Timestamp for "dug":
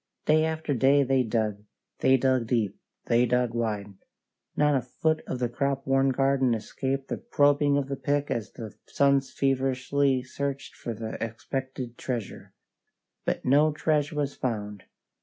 1.21-1.63, 2.17-2.47, 3.27-3.53